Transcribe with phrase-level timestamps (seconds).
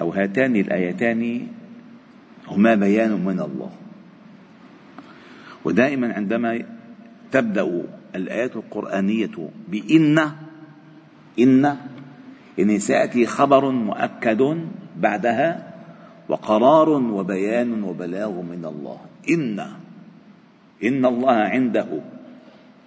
[0.00, 1.46] أو هاتان الآيتان
[2.48, 3.72] هما بيان من الله.
[5.64, 6.62] ودائما عندما
[7.32, 7.82] تبدأ
[8.14, 9.36] الآيات القرآنية
[9.68, 10.18] بإن
[11.38, 11.76] إن
[12.60, 14.40] إن سيأتي خبر مؤكد
[14.96, 15.48] بعدها
[16.28, 18.98] وقرار وبيان وبلاغ من الله.
[19.30, 19.58] إن
[20.84, 21.88] إن الله عنده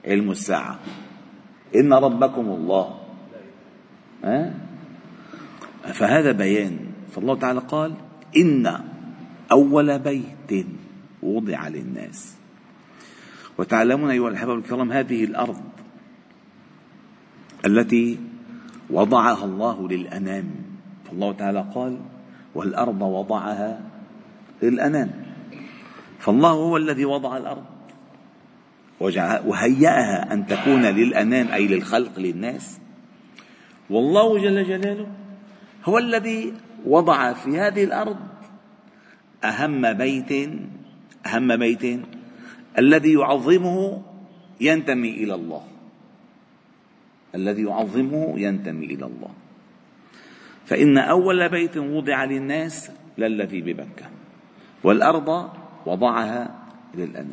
[0.06, 0.80] علم الساعة.
[1.76, 2.88] إن ربكم الله؟
[5.94, 6.78] فهذا بيان.
[7.16, 7.94] فالله تعالى قال
[8.38, 8.80] إن
[9.52, 10.66] أول بيت
[11.23, 12.36] وضع للناس.
[13.58, 15.61] وتعلمون أيها الأحباب الكرام هذه الأرض
[17.66, 18.19] التي
[18.89, 20.45] وضعها الله للأنام.
[21.06, 22.00] فالله تعالى قال
[22.56, 23.81] والأرض وضعها
[24.61, 25.11] للأنام.
[26.19, 27.66] فالله هو الذي وضع الأرض
[29.45, 32.80] وهيأها أن تكون للأنام أي للخلق للناس.
[33.89, 35.08] والله جل جلاله
[35.86, 36.53] هو الذي
[36.86, 38.17] وضع في هذه الأرض
[39.44, 40.50] أهم بيت
[41.25, 42.00] أهم بيت
[42.78, 44.02] الذي يعظمه
[44.62, 45.64] ينتمي إلى الله.
[47.35, 49.30] الذي يعظمه ينتمي إلى الله.
[50.66, 54.06] فإن أول بيت وضع للناس للذي ببكة
[54.84, 55.50] والأرض
[55.85, 56.56] وضعها
[56.96, 57.31] للأنام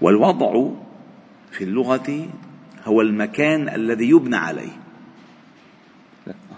[0.00, 0.70] والوضع
[1.50, 2.28] في اللغة
[2.84, 4.72] هو المكان الذي يبنى عليه.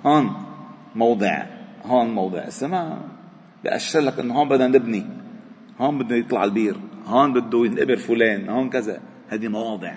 [0.07, 0.33] هون
[0.95, 1.54] موضع
[1.85, 2.99] هون موضع السماء
[3.65, 5.07] بأشر لك إنه هون بدنا نبني.
[5.81, 6.77] هون بده يطلع البير.
[7.07, 8.49] هون بده ينقبر فلان.
[8.49, 9.01] هون كذا.
[9.29, 9.95] هذه مواضع.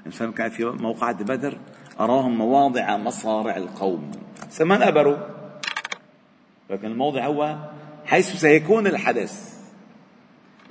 [0.00, 1.58] الإنسان كان في موقعة بدر
[2.00, 4.10] أراهم مواضع مصارع القوم.
[4.60, 5.16] ما انقبروا.
[6.70, 7.56] لكن الموضع هو
[8.06, 9.60] حيث سيكون الحدث.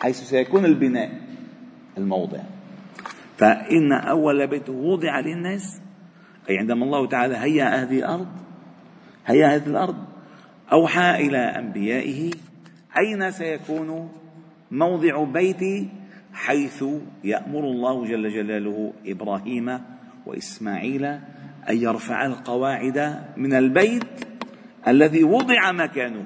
[0.02, 1.12] حيث سيكون البناء.
[1.98, 2.40] الموضع
[3.38, 5.82] فإن أول بيت وضع للناس
[6.50, 8.28] أي عندما الله تعالى هيأ هذه الأرض
[9.26, 10.09] هيأ هذه الأرض.
[10.72, 12.32] أوحى إلى أنبيائه
[12.98, 14.10] أين سيكون
[14.72, 15.90] موضع بيتي
[16.34, 16.84] حيث
[17.24, 19.80] يأمر الله جل جلاله إبراهيم
[20.26, 21.06] وإسماعيل
[21.70, 24.04] أن يرفع القواعد من البيت
[24.88, 26.26] الذي وضع مكانه؟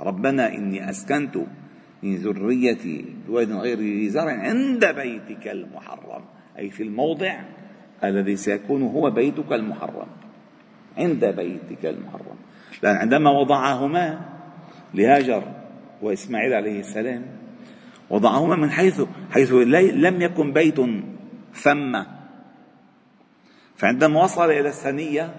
[0.00, 1.36] ربنا إني أسكنت
[2.02, 6.24] من ذريتي بواد غير ذي زرع عند بيتك المحرم
[6.58, 7.40] أي في الموضع
[8.04, 10.06] الذي سيكون هو بيتك المحرم
[10.98, 12.33] عند بيتك المحرم.
[12.82, 14.20] لأن عندما وضعهما
[14.94, 15.42] لهاجر
[16.02, 17.22] وإسماعيل عليه السلام
[18.10, 20.80] وضعهما من حيث حيث لم يكن بيت
[21.54, 22.02] ثم.
[23.76, 25.34] فعندما وصل إلى الثنية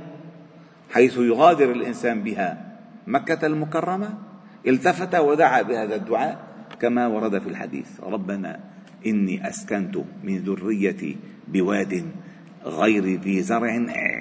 [0.91, 4.17] حيث يغادر الإنسان بها مكة المكرمة
[4.67, 6.39] التفت ودعا بهذا الدعاء
[6.79, 8.59] كما ورد في الحديث ربنا
[9.05, 11.17] إني أسكنت من ذريتي
[11.47, 12.05] بواد
[12.65, 13.71] غير ذي زرع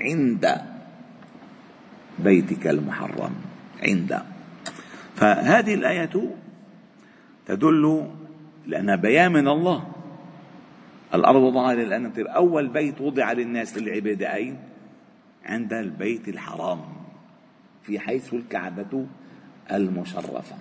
[0.04, 0.73] عند
[2.18, 3.34] بيتك المحرم
[3.82, 4.22] عند.
[5.16, 6.30] فهذه الآية
[7.46, 8.10] تدل
[8.66, 9.84] لأنها بيان من الله.
[11.14, 14.58] الأرض وضعها للأنام أول بيت وضع للناس للعبادة أين؟
[15.44, 16.80] عند البيت الحرام
[17.82, 19.06] في حيث الكعبة
[19.72, 20.56] المشرفة.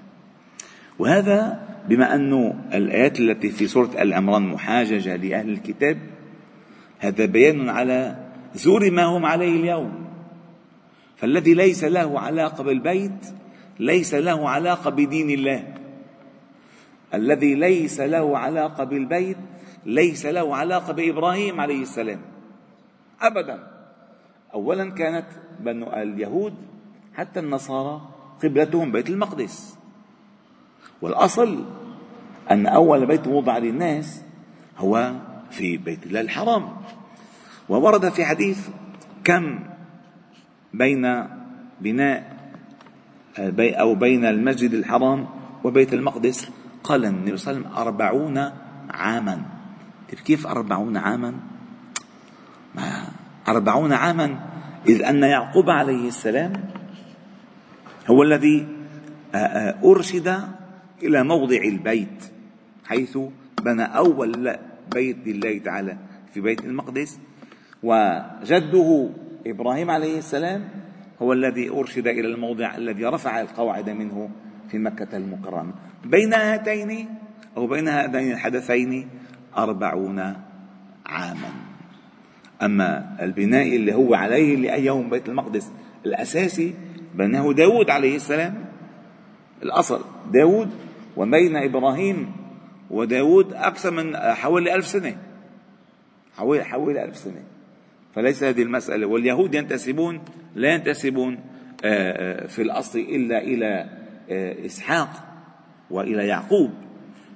[0.99, 2.33] وهذا بما أن
[2.73, 5.97] الآيات التي في سورة العمران محاججة لأهل الكتاب
[6.99, 8.15] هذا بيان على
[8.55, 10.02] زور ما هم عليه اليوم.
[11.17, 13.25] فالذي ليس له علاقة بالبيت
[13.79, 15.73] ليس له علاقة بدين الله.
[17.13, 19.37] الذي ليس له علاقة بالبيت
[19.85, 22.21] ليس له علاقة بإبراهيم عليه السلام.
[23.21, 23.67] أبدا.
[24.53, 25.25] أولا كانت
[25.59, 26.53] بنو اليهود
[27.13, 28.01] حتى النصارى
[28.43, 29.75] قبلتهم بيت المقدس.
[31.01, 31.65] والأصل
[32.51, 34.21] أن أول بيت وضع للناس
[34.77, 35.13] هو
[35.51, 36.69] في بيت الله الحرام.
[37.69, 38.69] وورد في حديث
[39.23, 39.59] كم
[40.73, 41.27] بين
[41.81, 42.33] بناء
[43.59, 45.27] أو بين المسجد الحرام
[45.63, 46.49] وبيت المقدس.
[46.83, 48.51] قال النبي صلى الله عليه وسلم أربعون
[48.89, 49.41] عاما.
[50.09, 51.33] طيب كيف أربعون عاما؟
[52.75, 53.03] ما
[53.47, 54.39] أربعون عاما
[54.87, 56.53] إذ أن يعقوب عليه السلام
[58.07, 58.67] هو الذي
[59.83, 60.41] أرشد
[61.03, 62.23] إلى موضع البيت
[62.85, 63.17] حيث
[63.61, 64.57] بنى أول
[64.93, 65.97] بيت لله تعالى
[66.33, 67.19] في بيت المقدس
[67.83, 69.09] وجده
[69.47, 70.69] إبراهيم عليه السلام
[71.21, 74.29] هو الذي أرشد إلى الموضع الذي رفع القواعد منه
[74.69, 75.73] في مكة المكرمة.
[76.05, 77.09] بين هاتين
[77.57, 79.09] أو بين هذين الحدثين
[79.57, 80.19] أربعون
[81.05, 81.51] عاما.
[82.61, 85.71] أما البناء اللي هو عليه لأي يوم بيت المقدس
[86.05, 86.73] الأساسي
[87.15, 88.65] بناه داود عليه السلام
[89.63, 90.01] الأصل.
[90.31, 90.69] داود
[91.17, 92.31] وبين إبراهيم
[92.89, 95.17] وداود أكثر من حوالي ألف سنة.
[96.37, 97.43] حوالي حوالي ألف سنة.
[98.15, 99.07] فليس هذه المسألة.
[99.07, 100.21] واليهود ينتسبون
[100.55, 101.39] لا ينتسبون
[101.85, 103.89] آه، آه، في الأصل إلا إلى
[104.29, 105.09] آه، إسحاق
[105.89, 106.71] وإلى يعقوب.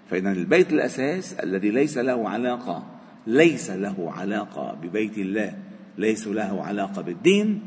[0.09, 2.83] فإذا البيت الأساس الذي ليس له علاقة
[3.27, 5.53] ليس له علاقة ببيت الله
[5.97, 7.61] ليس له علاقة بالدين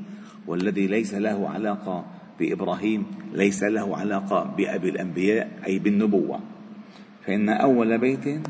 [0.46, 2.04] والذي ليس له علاقة
[2.38, 6.40] بإبراهيم ليس له علاقة بأبي الأنبياء أي بالنبوة.
[7.26, 8.40] فإن أول بيت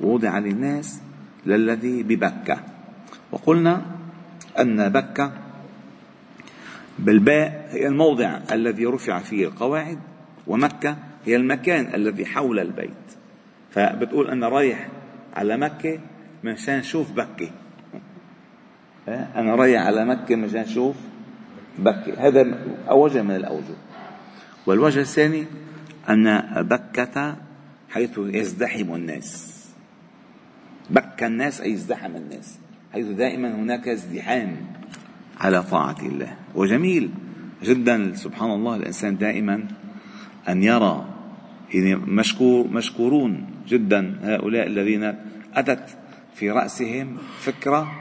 [0.00, 1.02] وضع للناس
[1.46, 2.60] للذي ببكة.
[3.32, 3.95] وقلنا
[4.60, 5.32] أن بكة
[6.98, 9.98] بالباء هي الموضع الذي رفع فيه القواعد
[10.46, 12.90] ومكة هي المكان الذي حول البيت.
[13.70, 14.88] فبتقول أنا رايح
[15.34, 15.98] على مكة
[16.44, 17.50] مشان شوف بكة.
[19.08, 20.96] أنا رايح على مكة مشان شوف
[21.78, 22.26] بكة.
[22.28, 22.58] هذا
[22.90, 23.74] وجه من الأوجه.
[24.66, 25.46] والوجه الثاني
[26.08, 27.36] أن بكة
[27.90, 29.56] حيث يزدحم الناس.
[30.90, 32.58] بكى الناس أي ازدحم الناس.
[32.96, 34.56] حيث دائما هناك ازدحام
[35.40, 36.36] على طاعة الله.
[36.54, 37.10] وجميل
[37.62, 39.64] جدا سبحان الله الإنسان دائما
[40.48, 41.04] أن يرى
[41.74, 45.14] يعني مشكور مشكورون جدا هؤلاء الذين
[45.54, 45.96] أتت
[46.34, 47.92] في رأسهم فكرة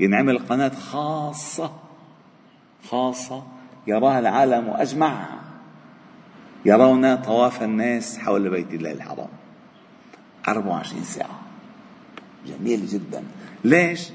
[0.00, 1.72] ينعمل قناة خاصة
[2.88, 3.42] خاصة
[3.86, 5.26] يراها العالم أجمع
[6.64, 9.28] يرون طواف الناس حول بيت الله الحرام.
[10.48, 11.40] 24 ساعة.
[12.46, 13.22] جميل جدا.
[13.64, 14.10] ليش؟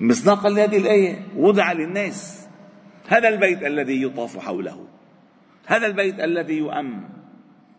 [0.00, 2.48] مصداقا لهذه الآية وضع للناس
[3.08, 4.86] هذا البيت الذي يطاف حوله
[5.66, 7.08] هذا البيت الذي يؤم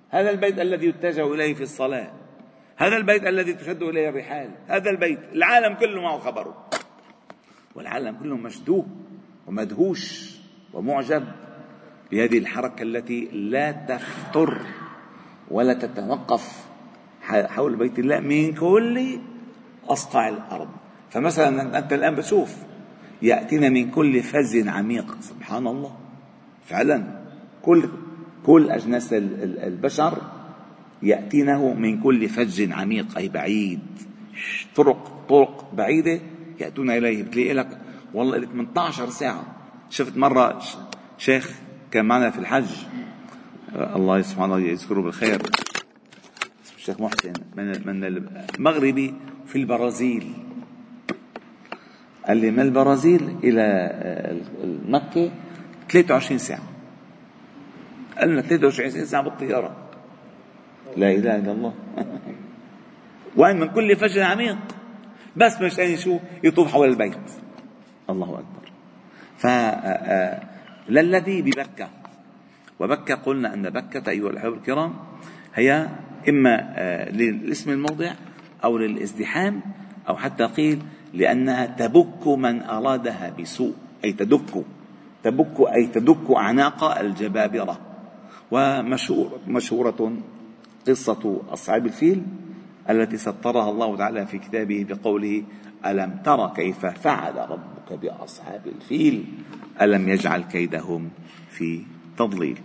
[0.09, 2.11] هذا البيت الذي يتجه إليه في الصلاة
[2.77, 6.69] هذا البيت الذي تشد إليه الرحال هذا البيت العالم كله معه خبره
[7.75, 8.85] والعالم كله مشدوه
[9.47, 10.35] ومدهوش
[10.73, 11.23] ومعجب
[12.11, 14.57] بهذه الحركة التي لا تفتر
[15.51, 16.65] ولا تتوقف
[17.21, 19.19] حول بيت الله من كل
[19.87, 20.69] أصقاع الأرض.
[21.11, 22.55] فمثلا أنت الآن بتشوف
[23.21, 25.97] يأتينا من كل فز عميق سبحان الله
[26.65, 27.03] فعلا
[27.61, 27.89] كل
[28.45, 30.21] كل أجناس البشر
[31.03, 33.79] يأتينه من كل فج عميق أي بعيد.
[34.75, 36.19] طرق طرق بعيدة
[36.59, 37.23] يأتون إليه.
[37.23, 37.81] بتلاقي لك
[38.13, 39.43] والله لك 18 ساعة.
[39.89, 40.61] شفت مرة
[41.17, 41.51] شيخ
[41.91, 42.69] كان معنا في الحج.
[43.75, 45.41] الله سبحانه يذكره بالخير.
[46.77, 49.13] الشيخ محسن من من المغربي
[49.45, 50.33] في البرازيل.
[52.29, 53.63] قال لي من البرازيل إلى
[54.85, 55.31] مكة
[55.89, 56.69] 23 ساعة.
[58.19, 59.75] قال لنا 23 ساعة بالطيارة.
[60.97, 61.73] لا إله إلا الله.
[63.37, 64.57] وين من كل فجر عميق
[65.35, 67.31] بس مشان شو يطوف حول البيت.
[68.09, 68.71] الله أكبر.
[69.37, 69.47] ف
[70.89, 71.89] للذي ببكة.
[72.79, 74.93] وبكة قلنا أن بكة أيها الأحبة الكرام
[75.55, 75.89] هي
[76.29, 76.75] إما
[77.11, 78.13] للاسم الموضع
[78.63, 79.61] أو للازدحام
[80.09, 80.81] أو حتى قيل
[81.13, 83.73] لأنها تبك من أرادها بسوء
[84.05, 84.65] أي تدك
[85.23, 87.79] تبك أي تدك أعناق الجبابرة.
[88.51, 90.13] ومشهور مشهورة
[90.87, 92.23] قصة أصحاب الفيل
[92.89, 95.43] التي سطرها الله تعالى في كتابه بقوله
[95.85, 99.23] ألم تر كيف فعل ربك بأصحاب الفيل؟
[99.81, 101.09] ألم يجعل كيدهم
[101.49, 101.81] في
[102.17, 102.59] تضليل؟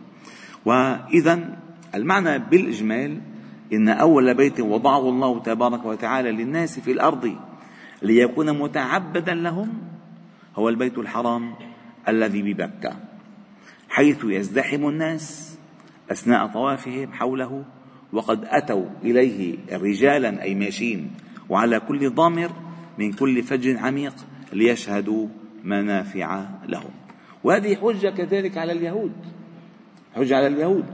[0.65, 1.59] وإذا
[1.95, 3.21] المعنى بالإجمال
[3.73, 7.37] إن أول بيت وضعه الله تبارك وتعالى للناس في الأرض
[8.05, 9.69] ليكون متعبدا لهم
[10.57, 11.55] هو البيت الحرام
[12.09, 12.97] الذي ببكة
[13.89, 15.59] حيث يزدحم الناس
[16.11, 17.65] أثناء طوافهم حوله
[18.13, 21.11] وقد أتوا إليه رجالا أي ماشين
[21.49, 22.51] وعلى كل ضامر
[22.99, 24.15] من كل فج عميق
[24.53, 25.29] ليشهدوا
[25.65, 26.91] منافع لهم.
[27.45, 29.13] وهذه حجة كذلك على اليهود
[30.17, 30.85] حجة على اليهود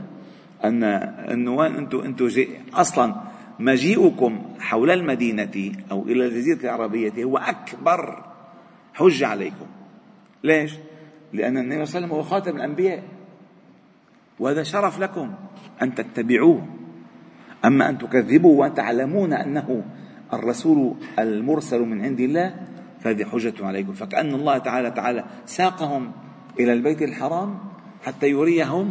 [0.65, 2.29] أن أنه أنتم أنتم
[2.75, 3.30] أصلا
[3.61, 8.25] مجيئكم حول المدينة أو إلى الجزيرة العربية هو أكبر
[8.95, 9.67] حجة عليكم.
[10.45, 10.73] ليش؟
[11.33, 13.03] لأن النبي صلى الله عليه وسلم هو خاتم الأنبياء.
[14.39, 15.35] وهذا شرف لكم
[15.83, 16.67] أن تتبعوه.
[17.65, 19.85] أما أن تكذبوا وتعلمون أنه
[20.33, 22.55] الرسول المرسل من عند الله
[23.01, 23.93] فهذه حجة عليكم.
[23.93, 26.13] فكأن الله تعالى تعالى ساقهم
[26.61, 27.59] إلى البيت الحرام
[28.05, 28.89] حتى يريهم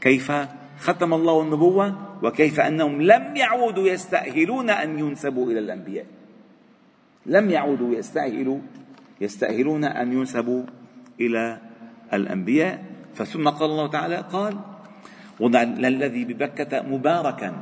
[0.00, 0.32] كيف
[0.78, 6.06] ختم الله النبوة وكيف أنهم لم يعودوا يستأهلون أن ينسبوا إلى الأنبياء.
[7.26, 8.58] لم يعودوا يستأهلوا
[9.20, 10.62] يستأهلون أن ينسبوا
[11.20, 11.58] إلى
[12.12, 12.84] الأنبياء.
[13.14, 14.58] فثم قال الله تعالى قال
[15.40, 17.54] وضع الذي ببكة مباركا.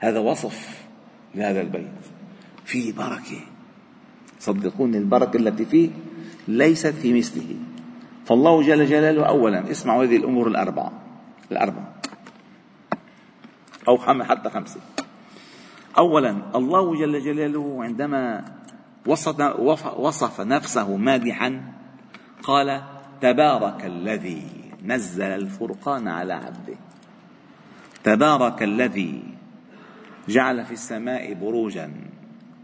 [0.00, 0.86] هذا وصف
[1.34, 2.02] لهذا البيت.
[2.64, 3.40] فيه بركة.
[4.38, 5.90] صدقوني البركة التي فيه
[6.48, 7.56] ليست في مثله.
[8.24, 10.92] فالله جل جلاله أولا اسمعوا هذه الأمور الأربعة.
[11.52, 11.93] الأربعة.
[13.88, 14.80] أو حتى خمسة.
[15.98, 18.44] أولا الله جل جلاله عندما
[19.06, 21.72] وصف, وصف نفسه مادحا
[22.42, 22.82] قال
[23.20, 24.42] تبارك الذي
[24.84, 26.76] نزل الفرقان على عبده.
[28.04, 29.22] تبارك الذي
[30.28, 31.92] جعل في السماء بروجا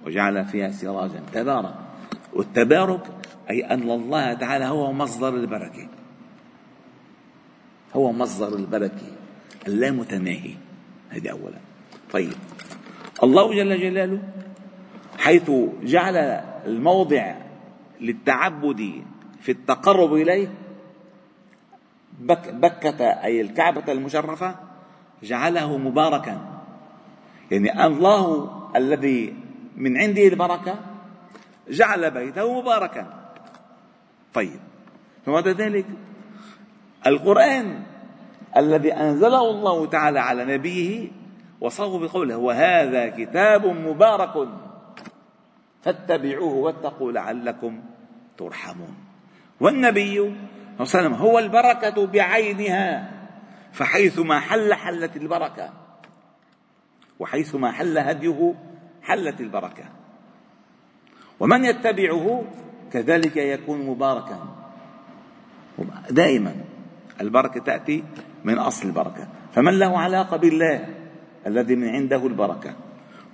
[0.06, 1.22] وجعل فيها سراجا.
[1.32, 1.74] تبارك.
[2.32, 3.06] والتبارك
[3.50, 5.88] أي أن الله تعالى هو مصدر البركة.
[7.96, 9.12] هو مصدر البركة.
[9.68, 10.54] اللامتناهي.
[11.10, 11.58] هذه أولا.
[12.12, 12.32] طيب.
[13.22, 14.22] الله جل جلاله
[15.18, 15.50] حيث
[15.82, 16.16] جعل
[16.66, 17.34] الموضع
[18.00, 19.02] للتعبد
[19.40, 20.48] في التقرب إليه
[22.20, 24.54] بك بكة أي الكعبة المشرفة
[25.22, 26.40] جعله مباركا.
[27.50, 29.34] يعني الله الذي
[29.76, 30.74] من عنده البركة
[31.68, 33.32] جعل بيته مباركا.
[34.34, 34.60] طيب.
[35.26, 35.86] وبعد ذلك؟
[37.06, 37.82] القرآن
[38.56, 41.08] الذي أنزله الله تعالى على نبيه
[41.60, 44.48] وصفه بقوله وهذا كتاب مبارك
[45.82, 47.80] فاتبعوه واتقوا لعلكم
[48.38, 48.94] ترحمون.
[49.60, 50.36] والنبي صلى الله
[50.78, 53.10] عليه وسلم هو البركة بعينها
[53.72, 55.70] فحيثما حل حلت البركة
[57.18, 58.54] وحيثما حل هديه
[59.02, 59.84] حلت البركة.
[61.40, 62.44] ومن يتبعه
[62.92, 64.38] كذلك يكون مباركا
[66.10, 66.54] دائما
[67.20, 68.04] البركة تأتي
[68.44, 69.28] من أصل البركة.
[69.52, 70.86] فمن له علاقة بالله
[71.46, 72.74] الذي من عنده البركة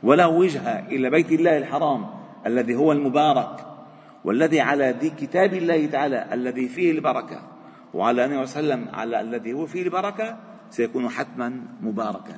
[0.03, 2.07] وله وجهة إلى بيت الله الحرام
[2.47, 3.67] الذي هو المبارك
[4.25, 7.43] والذي على دي كتاب الله تعالى الذي فيه البركة
[7.95, 10.37] وعلى النبي وسلم على الذي هو فيه البركة
[10.71, 12.37] سيكون حتما مباركا.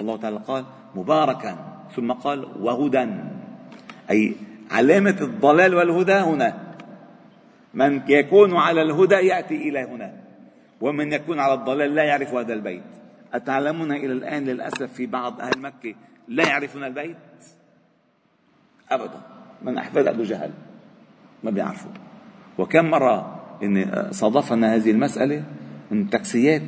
[0.00, 1.58] الله تعالى قال مباركا
[1.96, 3.08] ثم قال وهدى.
[4.10, 4.36] أي
[4.70, 6.54] علامة الضلال والهدى هنا.
[7.74, 10.23] من يكون على الهدى يأتي إلى هنا.
[10.84, 12.82] ومن يكون على الضلال لا يعرف هذا البيت.
[13.32, 15.94] أتعلمون إلى الآن للأسف في بعض أهل مكة
[16.28, 17.16] لا يعرفون البيت؟
[18.90, 19.20] أبدا.
[19.62, 20.50] من أحفاد أبو جهل
[21.44, 21.90] ما بيعرفوا
[22.58, 25.44] وكم مرة إن صادفنا هذه المسألة
[25.90, 26.62] من تاكسيات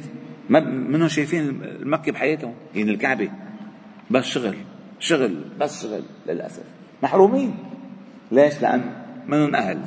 [0.51, 2.55] منهم شايفين المكة بحياتهم.
[2.75, 3.31] يعني الكعبة.
[4.11, 4.57] بس شغل.
[4.99, 5.45] شغل.
[5.61, 6.65] بس شغل للأسف.
[7.03, 7.57] محرومين.
[8.33, 8.93] ليش؟ لأن
[9.27, 9.79] منهم أهل.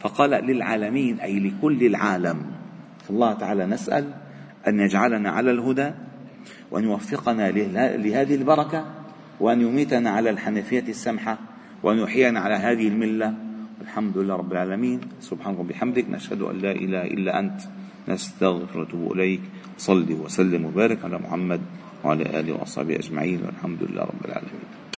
[0.00, 2.55] فقال للعالمين أي لكل العالم
[3.08, 4.04] فالله تعالى نسأل
[4.68, 5.90] أن يجعلنا على الهدى
[6.70, 7.50] وأن يوفقنا
[7.96, 8.84] لهذه البركة
[9.40, 11.38] وأن يميتنا على الحنفية السمحة
[11.82, 13.34] وأن يحيينا على هذه الملة.
[13.80, 15.00] الحمد لله رب العالمين.
[15.20, 17.60] سبحانك وبحمدك نشهد أن لا إله إلا أنت.
[18.08, 19.40] نستغفر ونتوب إليك.
[19.78, 21.60] صلي وسلم وبارك على محمد
[22.04, 23.40] وعلى آله وأصحابه أجمعين.
[23.46, 24.85] والحمد لله رب العالمين.